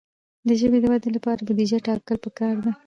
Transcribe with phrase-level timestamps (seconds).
[0.47, 2.71] د ژبې د ودې لپاره بودیجه ټاکل پکار ده.